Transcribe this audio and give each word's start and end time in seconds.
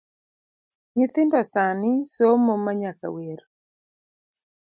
Nyithindo 0.95 1.39
sani 1.51 1.91
somomnyaka 2.13 3.07
wer 3.15 3.39